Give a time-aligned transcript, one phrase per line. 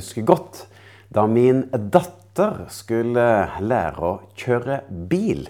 [0.00, 0.64] Husker godt
[1.12, 3.28] da min datter skulle
[3.60, 5.48] lære å kjøre bil.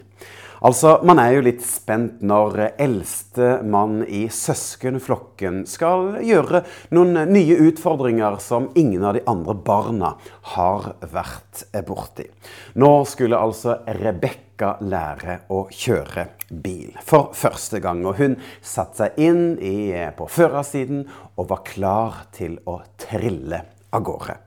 [0.60, 7.56] Altså, Man er jo litt spent når eldste mann i søskenflokken skal gjøre noen nye
[7.70, 10.12] utfordringer som ingen av de andre barna
[10.56, 12.28] har vært borti.
[12.76, 18.04] Nå skulle altså Rebekka lære å kjøre bil for første gang.
[18.04, 21.06] Og hun satte seg inn i, på førersiden
[21.36, 24.38] og var klar til å trille av gårde.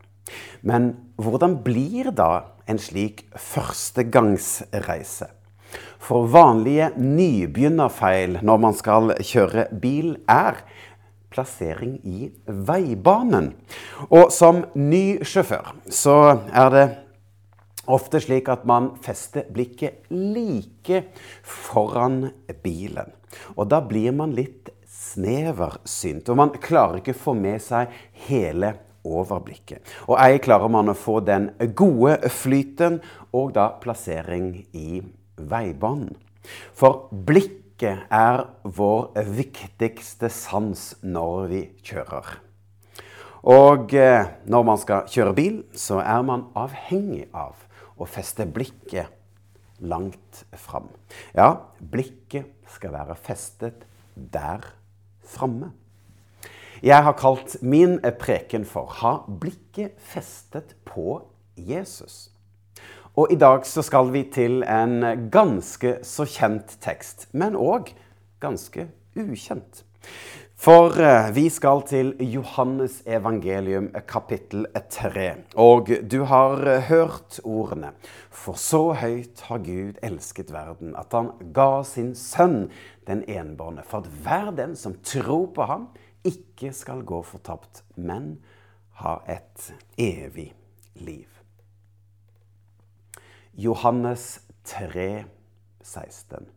[0.62, 5.30] Men hvordan blir da en slik førstegangsreise?
[6.04, 10.60] For vanlige nybegynnerfeil når man skal kjøre bil, er
[11.34, 13.54] plassering i veibanen.
[14.12, 16.18] Og som ny sjåfør så
[16.54, 16.86] er det
[17.90, 21.04] ofte slik at man fester blikket like
[21.42, 22.30] foran
[22.64, 23.12] bilen.
[23.58, 27.92] Og da blir man litt sneversynt, og man klarer ikke få med seg
[28.28, 29.84] hele overblikket.
[30.08, 33.02] Og ei klarer man å få den gode flyten
[33.36, 35.04] og da plassering i
[35.38, 36.16] veibanen.
[36.76, 42.40] For blikket er vår viktigste sans når vi kjører.
[43.44, 47.60] Og eh, når man skal kjøre bil, så er man avhengig av
[48.00, 49.12] å feste blikket
[49.84, 50.88] langt fram.
[51.36, 53.84] Ja, blikket skal være festet
[54.16, 54.64] der
[55.28, 55.74] framme.
[56.84, 61.22] Jeg har kalt min preken for 'Ha blikket festet på
[61.56, 62.30] Jesus'.
[63.16, 67.94] Og i dag så skal vi til en ganske så kjent tekst, men òg
[68.42, 69.84] ganske ukjent.
[70.58, 75.34] For eh, vi skal til Johannes evangelium kapittel 3.
[75.56, 77.94] Og du har eh, hørt ordene.
[78.30, 82.72] For så høyt har Gud elsket verden, at han ga sin sønn
[83.08, 85.88] den enbårne, for at hver den som tror på ham,
[86.28, 88.38] ikke skal gå fortapt, men
[89.02, 90.54] ha et evig
[90.96, 91.28] liv.
[93.54, 95.26] Johannes 3,
[95.84, 96.48] 16.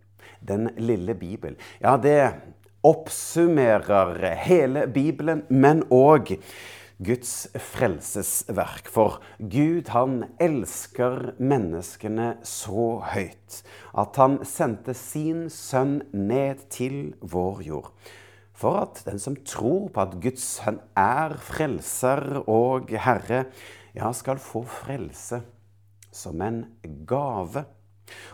[0.40, 1.56] Den lille Bibel.
[1.80, 2.32] Ja, det
[2.86, 6.36] oppsummerer hele Bibelen, men òg
[6.98, 8.88] Guds frelsesverk.
[8.88, 13.60] For Gud, han elsker menneskene så høyt
[13.96, 17.92] at han sendte sin sønn ned til vår jord.
[18.56, 23.44] For at den som tror på at Guds sønn er frelser og herre,
[23.96, 25.42] ja, skal få frelse
[26.12, 26.62] som en
[27.08, 27.66] gave.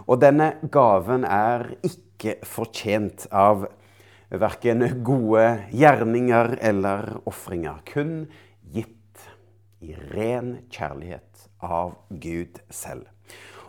[0.06, 3.66] Og denne gaven er ikke fortjent av
[4.32, 7.82] verken gode gjerninger eller ofringer.
[7.88, 8.28] Kun
[8.72, 9.26] gitt
[9.82, 13.08] i ren kjærlighet av Gud selv.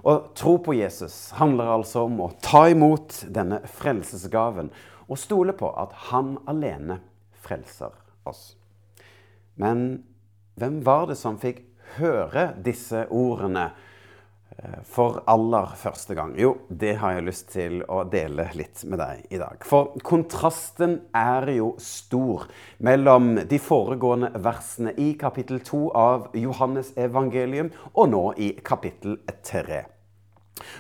[0.04, 4.70] Å tro på Jesus handler altså om å ta imot denne frelsesgaven
[5.14, 6.98] og stole på at han alene
[7.46, 7.94] frelser
[8.26, 8.56] oss.
[9.62, 10.04] Men
[10.58, 11.62] hvem var det som fikk
[12.00, 13.70] høre disse ordene
[14.58, 16.36] Eh, for aller første gang?
[16.38, 19.64] Jo, det har jeg lyst til å dele litt med deg i dag.
[19.66, 22.46] For kontrasten er jo stor
[22.86, 29.84] mellom de foregående versene i kapittel 2 av Johannes evangelium og nå i kapittel 3.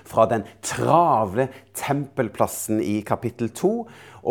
[0.07, 3.73] Fra den travle tempelplassen i kapittel 2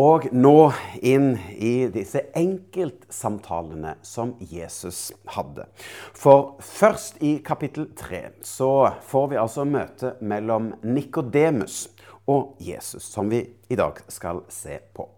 [0.02, 0.72] og nå
[1.04, 5.66] inn i disse enkeltsamtalene som Jesus hadde.
[6.16, 8.72] For først i kapittel 3 så
[9.04, 11.90] får vi altså møte mellom Nikodemus
[12.30, 15.08] og Jesus, som vi i dag skal se på.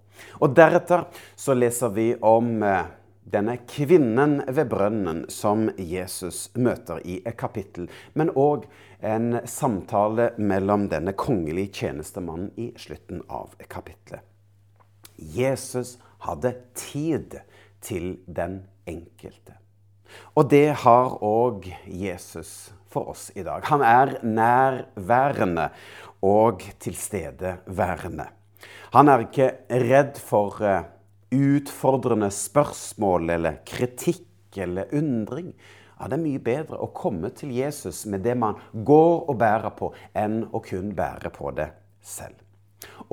[0.42, 1.06] Og deretter
[1.36, 2.86] så leser vi om eh,
[3.24, 8.66] denne kvinnen ved brønnen som Jesus møter i et kapittel, men òg
[9.04, 14.24] en samtale mellom denne kongelige tjenestemannen i slutten av kapittelet.
[15.14, 17.36] Jesus hadde tid
[17.84, 19.58] til den enkelte.
[20.38, 23.64] Og det har òg Jesus for oss i dag.
[23.68, 25.68] Han er nærværende
[26.24, 28.28] og tilstedeværende.
[28.94, 29.50] Han er ikke
[29.84, 30.86] redd for eh,
[31.34, 35.50] utfordrende spørsmål eller kritikk eller undring.
[35.98, 39.74] Ja, det er mye bedre å komme til Jesus med det man går og bærer
[39.78, 41.70] på, enn å kun bære på det
[42.02, 42.40] selv.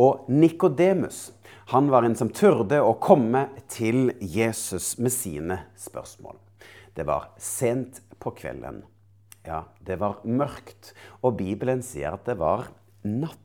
[0.01, 1.29] Og Nikodemus
[1.71, 6.35] var en som turde å komme til Jesus med sine spørsmål.
[6.95, 8.81] Det var sent på kvelden.
[9.47, 10.91] Ja, det var mørkt.
[11.23, 12.67] Og Bibelen sier at det var
[13.07, 13.39] natt.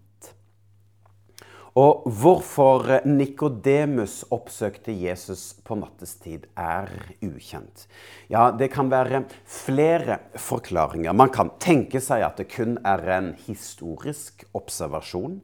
[1.76, 6.88] Og hvorfor Nikodemus oppsøkte Jesus på nattestid, er
[7.20, 7.84] ukjent.
[8.32, 11.12] Ja, Det kan være flere forklaringer.
[11.12, 15.42] Man kan tenke seg at det kun er en historisk observasjon.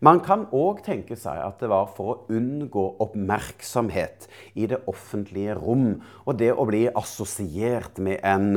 [0.00, 5.58] Man kan òg tenke seg at det var for å unngå oppmerksomhet i det offentlige
[5.58, 8.54] rom, og det å bli assosiert med en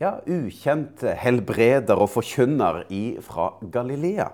[0.00, 2.82] ja, ukjent helbreder og forkynner
[3.22, 4.32] fra Galilea.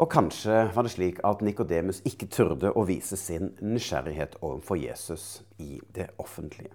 [0.00, 5.42] Og kanskje var det slik at Nikodemus ikke turde å vise sin nysgjerrighet overfor Jesus
[5.60, 6.72] i det offentlige.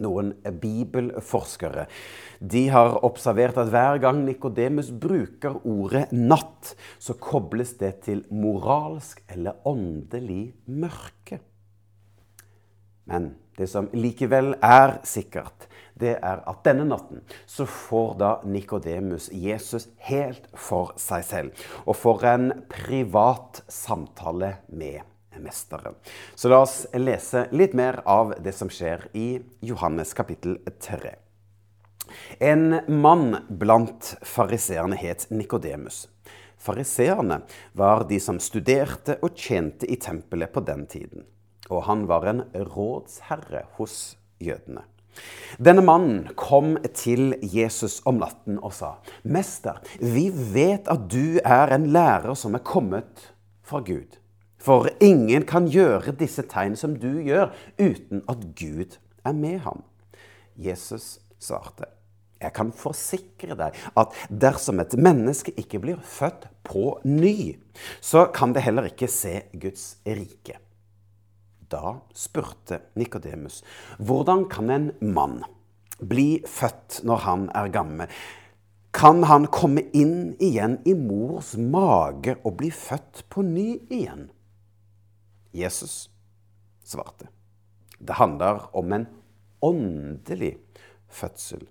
[0.00, 1.84] Noen bibelforskere
[2.40, 9.22] de har observert at hver gang Nikodemus bruker ordet 'natt', så kobles det til moralsk
[9.28, 11.38] eller åndelig mørke.
[13.06, 15.68] Men det som likevel er sikkert,
[16.00, 21.64] det er at denne natten så får da Nikodemus Jesus helt for seg selv.
[21.86, 25.02] Og får en privat samtale med
[25.40, 25.94] mesteren.
[26.34, 31.14] Så la oss lese litt mer av det som skjer i Johannes kapittel 3.
[32.42, 36.08] En mann blant fariseerne het Nikodemus.
[36.60, 37.40] Fariseerne
[37.72, 41.24] var de som studerte og tjente i tempelet på den tiden.
[41.70, 44.84] Og han var en rådsherre hos jødene.
[45.58, 51.74] Denne mannen kom til Jesus om natten og sa, 'Mester, vi vet at du er
[51.74, 54.20] en lærer som er kommet fra Gud.'
[54.60, 57.48] For ingen kan gjøre disse tegn som du gjør,
[57.80, 59.82] uten at Gud er med ham.
[60.56, 61.88] Jesus svarte,
[62.40, 67.56] jeg kan forsikre deg at dersom et menneske ikke blir født på ny,
[68.00, 70.56] så kan det heller ikke se Guds rike.
[71.70, 73.62] Da spurte Nikodemus,
[73.98, 75.44] hvordan kan en mann
[76.00, 78.10] bli født når han er gammel?
[78.92, 84.26] Kan han komme inn igjen i mors mage og bli født på ny igjen?
[85.54, 86.10] Jesus
[86.82, 87.30] svarte.
[87.98, 89.06] Det handler om en
[89.62, 90.56] åndelig
[91.06, 91.68] fødsel.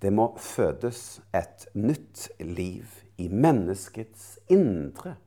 [0.00, 2.88] Det må fødes et nytt liv
[3.20, 5.18] i menneskets indre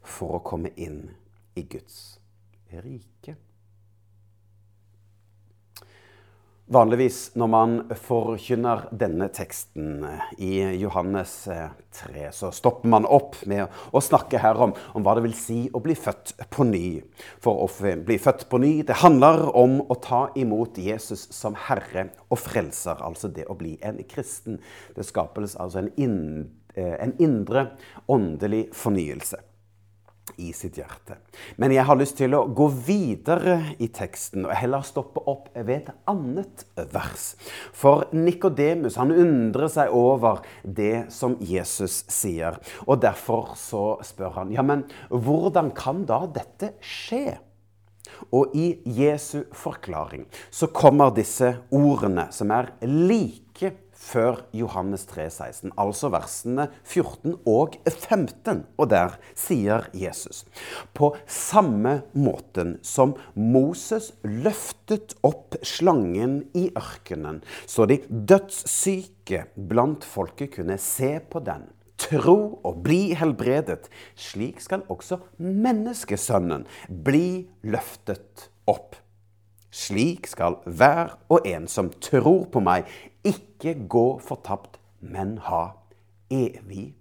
[0.00, 1.10] for å komme inn
[1.56, 2.16] i Guds
[2.70, 3.36] rike.
[6.66, 10.00] Vanligvis når man forkynner denne teksten
[10.42, 15.14] i Johannes 3, eh, så stopper man opp med å snakke her om, om, hva
[15.14, 16.82] det vil si å bli født på ny.
[17.38, 22.08] For å bli født på ny, det handler om å ta imot Jesus som Herre
[22.34, 22.98] og Frelser.
[22.98, 24.58] Altså det å bli en kristen.
[24.98, 27.68] Det skapes altså en, inn, eh, en indre
[28.10, 29.45] åndelig fornyelse
[30.36, 31.18] i sitt hjerte.
[31.56, 35.72] Men jeg har lyst til å gå videre i teksten og heller stoppe opp ved
[35.76, 37.28] et annet vers.
[37.76, 42.58] For Nikodemus undrer seg over det som Jesus sier.
[42.86, 47.38] Og derfor så spør han ja, men hvordan kan da dette skje?
[48.34, 53.45] Og i Jesu forklaring så kommer disse ordene som er like
[54.06, 58.64] før Johannes 3, 16, altså versene 14 og 15.
[58.78, 60.44] Og der sier Jesus
[60.96, 70.54] På samme måten som Moses løftet opp slangen i ørkenen, så de dødssyke blant folket
[70.58, 71.66] kunne se på den,
[72.00, 73.88] tro og bli helbredet,
[74.18, 78.94] slik skal også menneskesønnen bli løftet opp.
[79.76, 82.86] Slik skal hver og en som tror på meg,
[83.26, 85.66] ikke gå fortapt, men ha
[86.32, 86.94] evig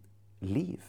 [0.43, 0.81] liv.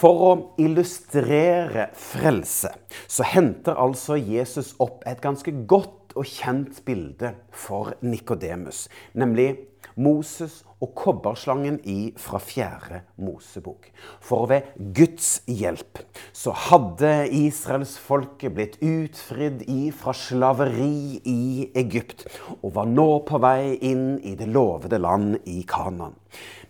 [0.00, 2.70] For å illustrere frelse
[3.04, 9.54] så henter altså Jesus opp et ganske godt og kjent bilde for Nikodemus, nemlig
[9.96, 13.90] Moses og kobberslangen i fra fjerde Mosebok.
[14.24, 16.00] For ved Guds hjelp
[16.32, 19.66] så hadde israelsfolket blitt utfridd
[20.00, 22.26] fra slaveri i Egypt
[22.60, 26.16] og var nå på vei inn i det lovede land i Kanan.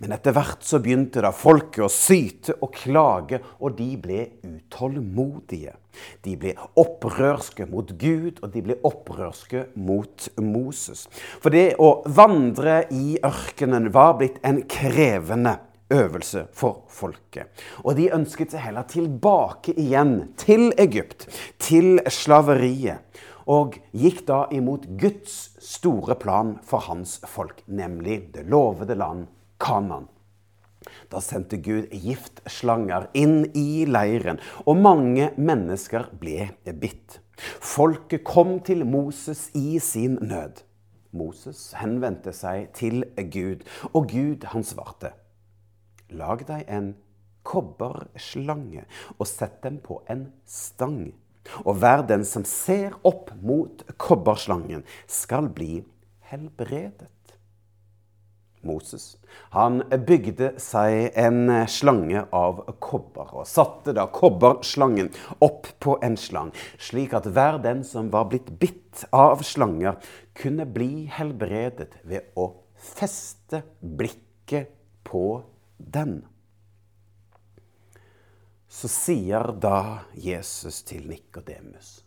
[0.01, 5.75] Men etter hvert så begynte da folket å syte og klage, og de ble utålmodige.
[6.25, 11.05] De ble opprørske mot Gud, og de ble opprørske mot Moses.
[11.43, 15.57] For det å vandre i ørkenen var blitt en krevende
[15.91, 17.51] øvelse for folket.
[17.85, 21.27] Og de ønsket seg heller tilbake igjen til Egypt,
[21.59, 23.03] til slaveriet.
[23.51, 29.27] Og gikk da imot Guds store plan for hans folk, nemlig det lovede land
[29.61, 30.07] Kanan.
[31.11, 37.19] Da sendte Gud giftslanger inn i leiren, og mange mennesker ble bitt.
[37.41, 40.63] Folket kom til Moses i sin nød.
[41.17, 45.13] Moses henvendte seg til Gud, og Gud han svarte.
[46.11, 46.93] Lag deg en
[47.47, 48.85] kobberslange
[49.17, 51.13] og sett dem på en stang.
[51.65, 55.81] Og hver den som ser opp mot kobberslangen, skal bli
[56.31, 57.09] helbredet.
[58.67, 59.17] Moses.
[59.55, 65.11] Han bygde seg en slange av kobber, og satte da kobberslangen
[65.45, 70.01] opp på en slang, slik at hver den som var blitt bitt av slanger,
[70.37, 72.51] kunne bli helbredet ved å
[72.81, 74.73] feste blikket
[75.07, 75.43] på
[75.79, 76.21] den.
[78.71, 82.01] Så sier da Jesus til Nikodemus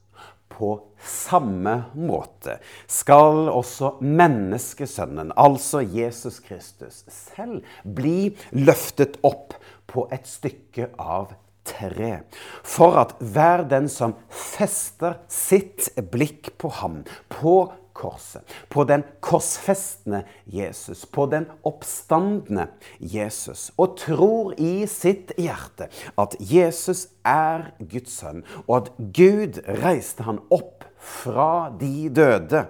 [0.53, 9.57] på samme måte skal også menneskesønnen, altså Jesus Kristus, selv bli løftet opp
[9.89, 11.33] på et stykke av
[11.67, 12.19] tre.
[12.63, 20.23] For at hver den som fester sitt blikk på ham, på korset, på den korsfestende
[20.45, 22.67] Jesus, på den oppstandende
[23.00, 30.27] Jesus, og tror i sitt hjerte at Jesus er Guds sønn, og at Gud reiste
[30.27, 32.65] han opp fra de døde,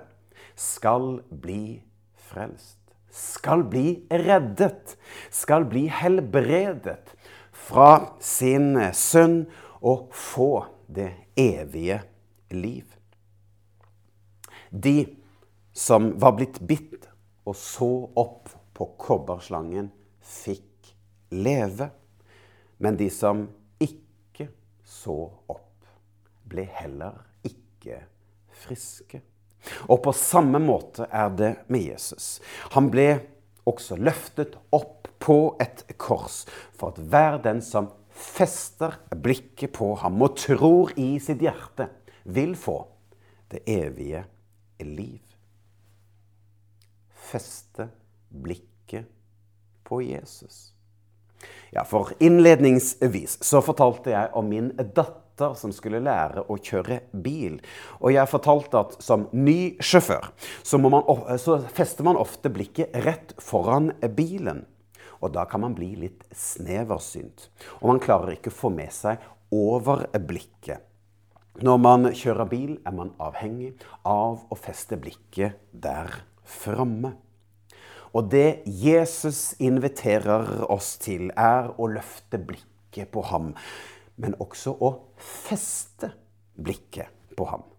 [0.56, 1.82] skal bli
[2.30, 2.80] frelst.
[3.13, 4.96] Skal bli reddet.
[5.30, 7.13] Skal bli helbredet
[7.53, 9.46] fra sin synd
[9.86, 12.01] og få det evige
[12.50, 12.89] liv.
[14.74, 15.06] De
[15.74, 17.06] som var blitt bitt
[17.46, 20.94] og så opp på kobberslangen, fikk
[21.30, 21.92] leve.
[22.82, 23.46] Men de som
[23.77, 24.48] ikke
[24.82, 25.18] så
[25.51, 25.86] opp,
[26.50, 28.01] ble heller ikke
[28.63, 29.22] friske.
[29.86, 32.39] Og på samme måte er det med Jesus.
[32.74, 33.08] Han ble
[33.70, 40.22] også løftet opp på et kors for at hver den som fester blikket på ham
[40.25, 41.92] og tror i sitt hjerte,
[42.24, 42.82] vil få
[43.53, 44.25] det evige
[44.84, 45.22] liv.
[47.32, 47.88] Feste
[48.30, 49.10] blikket
[49.84, 50.74] på Jesus.
[51.72, 57.58] Ja, for innledningsvis så fortalte jeg om min datter som skulle lære å kjøre bil.
[58.00, 60.30] Og jeg fortalte at som ny sjåfør
[60.62, 61.02] så, man,
[61.42, 64.63] så fester man ofte blikket rett foran bilen.
[65.24, 67.48] Og da kan man bli litt sneversynt.
[67.82, 69.24] Og man klarer ikke å få med seg
[69.54, 70.84] overblikket.
[71.62, 73.76] Når man kjører bil, er man avhengig
[74.10, 76.10] av å feste blikket der
[76.42, 77.14] framme.
[78.14, 83.52] Og det Jesus inviterer oss til, er å løfte blikket på ham,
[84.18, 86.10] men også å feste
[86.58, 87.70] blikket på ham.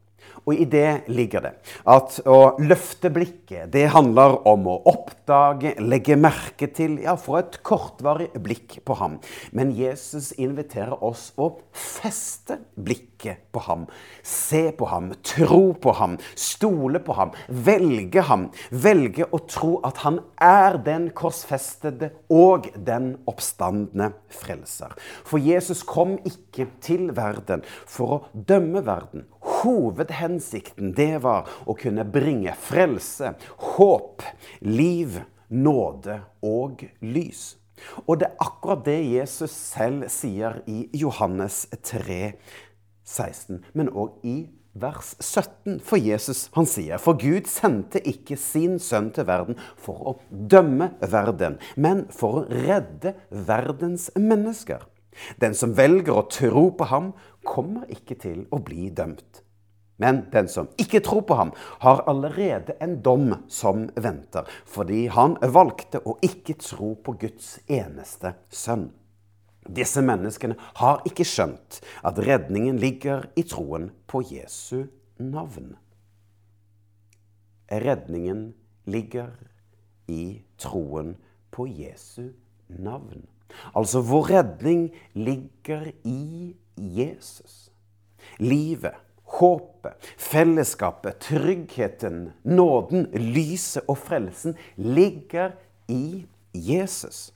[0.44, 1.52] Og i det ligger det
[1.90, 7.58] at å løfte blikket, det handler om å oppdage, legge merke til, ja, få et
[7.66, 9.18] kortvarig blikk på ham.
[9.56, 13.86] Men Jesus inviterer oss å feste blikket på ham.
[14.26, 18.48] Se på ham, tro på ham, stole på ham, velge ham.
[18.70, 24.92] Velge å tro at han er den korsfestede og den oppstandende frelser.
[25.24, 29.28] For Jesus kom ikke til verden for å dømme verden
[29.64, 33.34] Hovedhensikten det var å kunne bringe frelse,
[33.74, 34.24] håp,
[34.60, 37.54] liv, nåde og lys.
[38.06, 42.34] Og det er akkurat det Jesus selv sier i Johannes 3,
[43.04, 44.36] 16, men òg i
[44.74, 45.78] vers 17.
[45.84, 50.92] For Jesus han sier, for Gud sendte ikke sin sønn til verden for å dømme
[51.00, 54.84] verden, men for å redde verdens mennesker.
[55.38, 57.12] Den som velger å tro på ham,
[57.46, 59.43] kommer ikke til å bli dømt.
[59.96, 61.52] Men den som ikke tror på ham,
[61.84, 68.34] har allerede en dom som venter, fordi han valgte å ikke tro på Guds eneste
[68.50, 68.88] sønn.
[69.64, 74.84] Disse menneskene har ikke skjønt at redningen ligger i troen på Jesu
[75.22, 75.72] navn.
[77.70, 78.50] Redningen
[78.84, 79.30] ligger
[80.10, 81.14] i troen
[81.54, 82.34] på Jesu
[82.68, 83.24] navn.
[83.72, 87.70] Altså, vår redning ligger i Jesus.
[88.42, 88.98] Livet
[89.34, 95.56] Håpet, fellesskapet, tryggheten, nåden, lyset og frelsen ligger
[95.90, 97.32] i Jesus.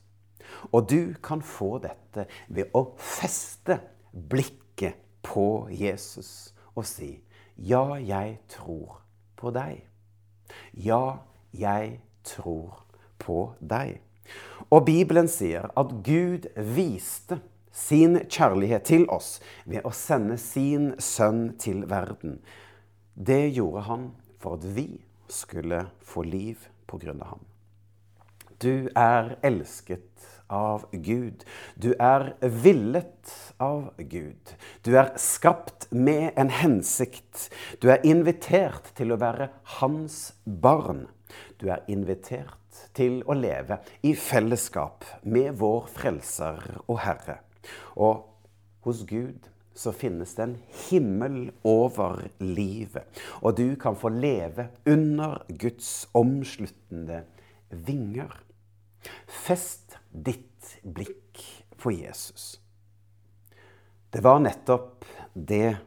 [0.71, 3.79] Og du kan få dette ved å feste
[4.11, 7.17] blikket på Jesus og si
[7.59, 9.01] Ja, jeg tror
[9.35, 9.83] på deg.
[10.71, 11.19] Ja,
[11.51, 12.85] jeg tror
[13.19, 13.99] på deg.
[14.71, 17.41] Og Bibelen sier at Gud viste
[17.71, 22.39] sin kjærlighet til oss ved å sende sin sønn til verden.
[23.13, 24.09] Det gjorde han
[24.39, 24.89] for at vi
[25.29, 27.45] skulle få liv på grunn av ham.
[28.59, 31.45] Du er elsket av Gud.
[31.75, 34.55] Du er villet av Gud.
[34.83, 37.47] Du er skapt med en hensikt.
[37.79, 41.05] Du er invitert til å være hans barn.
[41.61, 42.55] Du er invitert
[42.97, 47.39] til å leve i fellesskap med vår Frelser og Herre.
[47.95, 48.25] Og
[48.85, 49.49] hos Gud
[49.79, 50.57] så finnes det en
[50.89, 53.07] himmel over livet.
[53.41, 57.23] Og du kan få leve under Guds omsluttende
[57.69, 58.33] vinger.
[59.27, 61.43] Fest ditt blikk
[61.79, 62.57] på Jesus.
[64.09, 65.77] Det var nettopp det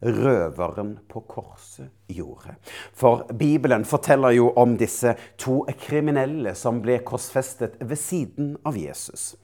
[0.00, 2.54] røveren på korset gjorde.
[2.96, 9.34] For Bibelen forteller jo om disse to kriminelle som ble korsfestet ved siden av Jesus.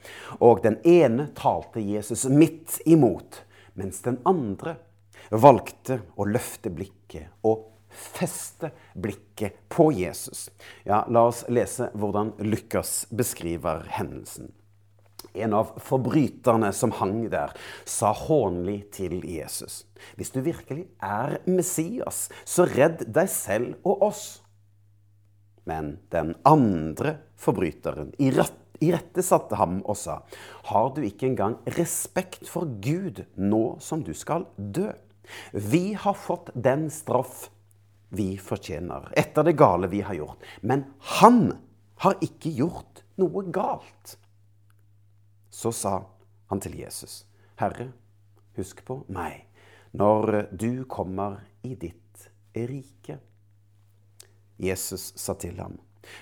[0.41, 3.43] Og den ene talte Jesus midt imot,
[3.77, 4.79] mens den andre
[5.31, 10.51] valgte å løfte blikket og feste blikket på Jesus.
[10.85, 14.53] Ja, la oss lese hvordan Lukas beskriver hendelsen.
[15.37, 17.53] En av forbryterne som hang der,
[17.85, 19.85] sa hånlig til Jesus.
[20.17, 24.25] Hvis du virkelig er Messias, så redd deg selv og oss.
[25.67, 30.21] Men den andre forbryteren irettesatte ham og sa,
[30.71, 34.93] har du ikke engang respekt for Gud nå som du skal dø?
[35.53, 37.49] Vi har fått den straff
[38.15, 40.45] vi fortjener etter det gale vi har gjort.
[40.63, 40.85] Men
[41.19, 41.51] han
[42.05, 44.17] har ikke gjort noe galt.
[45.57, 46.03] Så sa
[46.47, 47.23] han til Jesus,
[47.57, 47.89] Herre,
[48.59, 49.47] husk på meg
[49.97, 53.17] når du kommer i ditt rike.
[54.61, 55.79] Jesus sa til ham,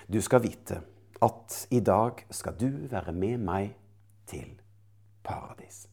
[0.06, 0.78] du skal vite
[1.24, 3.72] at i dag skal du være med meg
[4.30, 4.52] til
[5.26, 5.88] paradis.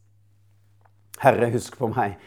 [1.22, 2.20] Herre, husk på meg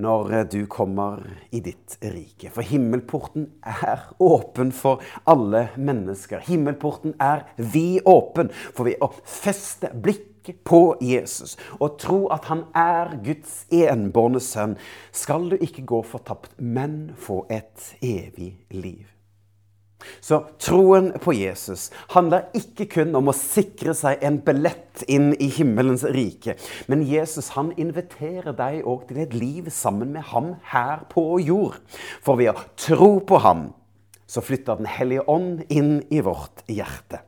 [0.00, 1.20] når du kommer
[1.52, 2.48] i ditt rike.
[2.52, 6.44] For himmelporten er åpen for alle mennesker.
[6.48, 12.64] Himmelporten er vi åpen for ved å feste blikket på Jesus og tro at han
[12.76, 14.76] er Guds enbårne sønn,
[15.12, 19.06] skal du ikke gå fortapt, men få et evig liv.
[20.20, 25.48] Så troen på Jesus handler ikke kun om å sikre seg en billett inn i
[25.56, 26.56] himmelens rike.
[26.90, 31.80] Men Jesus han inviterer deg òg til et liv sammen med ham her på jord.
[32.22, 33.70] For ved å tro på ham
[34.26, 37.22] så flytter Den hellige ånd inn i vårt hjerte.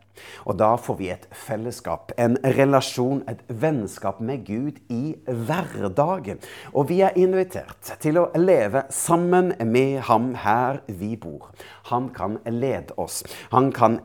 [0.46, 6.40] Og da får vi et fellesskap, en relasjon, et vennskap med Gud i hverdagen.
[6.72, 11.50] Og vi er invitert til å leve sammen med ham her vi bor.
[11.92, 13.22] Han kan lede oss.
[13.52, 14.00] Han kan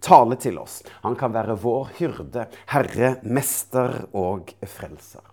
[0.00, 0.82] tale til oss.
[1.04, 5.24] Han kan være vår hyrde, herre, mester og frelser.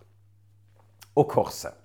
[1.14, 1.83] Og korset.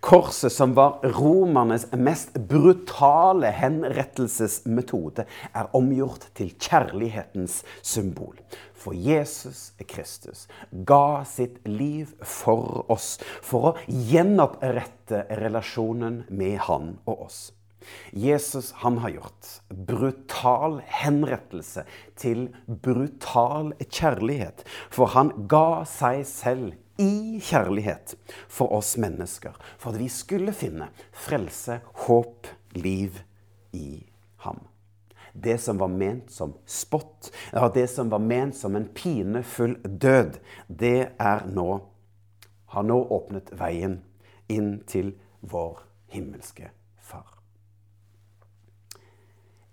[0.00, 8.36] Korset, som var romernes mest brutale henrettelsesmetode, er omgjort til kjærlighetens symbol.
[8.80, 10.46] For Jesus Kristus
[10.88, 17.40] ga sitt liv for oss, for å gjenopprette relasjonen med han og oss.
[18.12, 19.50] Jesus han har gjort
[19.88, 21.86] brutal henrettelse
[22.20, 28.14] til brutal kjærlighet, for han ga seg selv i kjærlighet
[28.48, 33.22] for oss mennesker, for at vi skulle finne frelse, håp, liv
[33.72, 34.02] i
[34.44, 34.60] ham.
[35.32, 37.30] Det som var ment som spott,
[37.74, 41.68] det som var ment som en pinefull død, det er nå,
[42.74, 44.00] har nå åpnet veien
[44.50, 45.80] inn til vår
[46.12, 47.26] himmelske Far.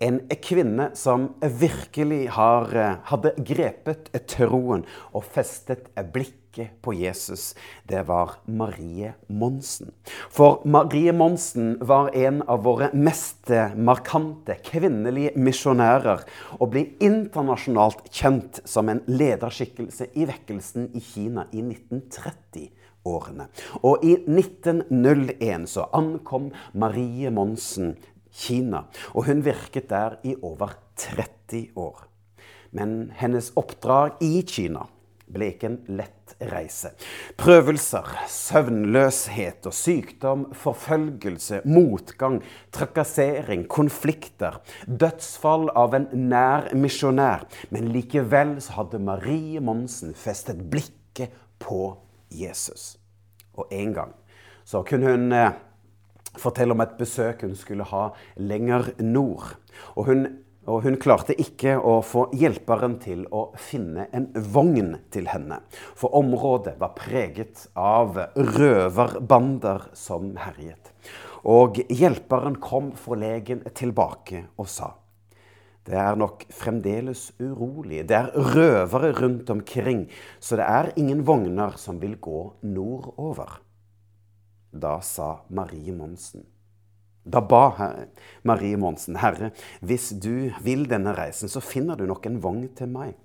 [0.01, 6.46] En kvinne som virkelig har, eh, hadde grepet troen og festet blikket
[6.81, 9.91] på Jesus, det var Marie Monsen.
[10.29, 16.25] For Marie Monsen var en av våre mest markante kvinnelige misjonærer
[16.57, 22.73] og ble internasjonalt kjent som en lederskikkelse i vekkelsen i Kina i 1930.
[23.07, 23.45] Årene.
[23.87, 27.93] Og i 1901 så ankom Marie Monsen
[28.35, 28.83] Kina.
[29.15, 32.03] Og hun virket der i over 30 år.
[32.75, 34.89] Men hennes oppdrag i Kina
[35.31, 36.93] ble ikke en lett reise.
[37.39, 42.39] Prøvelser, søvnløshet og sykdom, forfølgelse, motgang,
[42.75, 47.47] trakassering, konflikter, dødsfall av en nær misjonær.
[47.73, 51.91] Men likevel så hadde Marie Monsen festet blikket på
[52.31, 52.95] Jesus.
[53.57, 54.13] Og en gang
[54.67, 55.31] så kunne hun
[56.37, 59.55] fortelle om et besøk hun skulle ha lenger nord.
[59.95, 60.27] Og hun,
[60.67, 65.61] og hun, klarte ikke å få hjelperen til å finne en vogn til henne.
[65.95, 70.91] For området var preget av røverbander som herjet.
[71.47, 74.91] Og hjelperen kom forlegen tilbake og sa
[75.87, 78.01] det er nok fremdeles urolig.
[78.09, 80.01] Det er røvere rundt omkring,
[80.43, 83.61] så det er ingen vogner som vil gå nordover.
[84.75, 86.43] Da sa Marie Monsen.
[87.27, 87.95] Da ba
[88.47, 89.51] Marie Monsen, Herre,
[89.83, 93.17] hvis du vil denne reisen, så finner du nok en vogn til meg.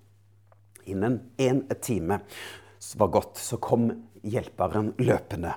[0.90, 2.22] Innen en time
[2.98, 3.92] var gått, så kom
[4.26, 5.54] hjelperen løpende.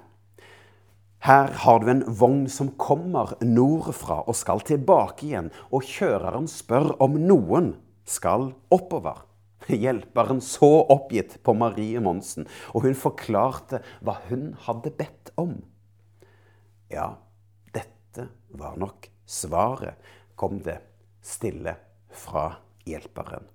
[1.26, 6.92] Her har du en vogn som kommer nordfra og skal tilbake igjen, og kjøreren spør
[7.02, 7.74] om noen
[8.06, 9.24] skal oppover.
[9.66, 12.46] hjelperen så oppgitt på Marie Monsen,
[12.78, 15.56] og hun forklarte hva hun hadde bedt om.
[16.94, 17.16] Ja,
[18.60, 19.98] var nok svaret,
[20.36, 20.80] kom det
[21.26, 21.76] stille
[22.14, 22.52] fra
[22.86, 23.46] hjelperen.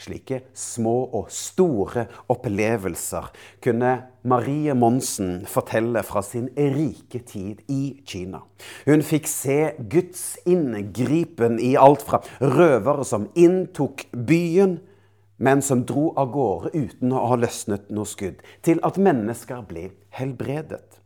[0.00, 3.28] Slike små og store opplevelser
[3.64, 3.92] kunne
[4.26, 8.42] Marie Monsen fortelle fra sin rike tid i Kina.
[8.86, 9.58] Hun fikk se
[9.92, 14.78] Guds inngripen i alt fra røvere som inntok byen,
[15.36, 19.90] men som dro av gårde uten å ha løsnet noe skudd, til at mennesker ble
[20.16, 21.02] helbredet.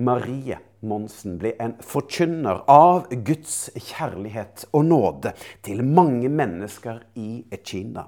[0.00, 5.34] Marie Monsen ble en forkynner av Guds kjærlighet og nåde
[5.66, 8.06] til mange mennesker i Kina.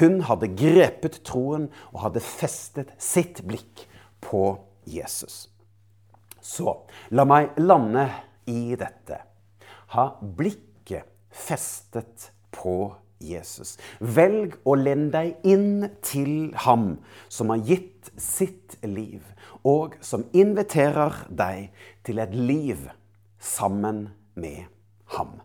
[0.00, 3.84] Hun hadde grepet troen og hadde festet sitt blikk
[4.24, 4.42] på
[4.90, 5.46] Jesus.
[6.40, 6.80] Så
[7.14, 8.08] la meg lande
[8.50, 9.20] i dette.
[9.94, 12.90] Ha blikket festet på
[13.20, 13.76] Jesus.
[14.00, 16.96] Velg å lene deg inn til ham
[17.28, 19.20] som har gitt sitt liv,
[19.64, 21.68] og som inviterer deg
[22.06, 22.88] til et liv
[23.40, 24.64] sammen med
[25.16, 25.38] ham.